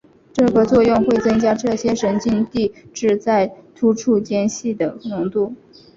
[0.33, 5.53] 这个作用会增加这些神经递质在突触间隙的浓度。